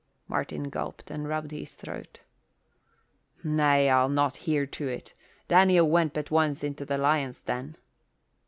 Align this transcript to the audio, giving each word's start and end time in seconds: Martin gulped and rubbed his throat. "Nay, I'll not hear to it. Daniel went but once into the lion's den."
Martin 0.27 0.71
gulped 0.71 1.11
and 1.11 1.27
rubbed 1.27 1.51
his 1.51 1.75
throat. 1.75 2.21
"Nay, 3.43 3.87
I'll 3.87 4.09
not 4.09 4.37
hear 4.47 4.65
to 4.65 4.87
it. 4.87 5.13
Daniel 5.47 5.87
went 5.87 6.13
but 6.15 6.31
once 6.31 6.63
into 6.63 6.85
the 6.85 6.97
lion's 6.97 7.43
den." 7.43 7.75